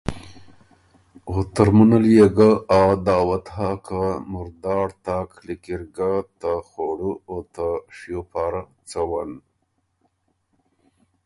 [1.29, 4.87] او ترمُنه ليې ګه آ دعوت هۀ که مرداړ
[5.45, 9.31] لیکی ر ګۀ ته خوړُو او ته شیو پاره څوّن۔